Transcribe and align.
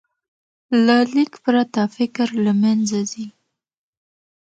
له 0.85 0.95
لیک 1.13 1.33
پرته، 1.43 1.81
فکر 1.95 2.27
له 2.45 2.51
منځه 2.61 2.99
ځي. 3.11 3.25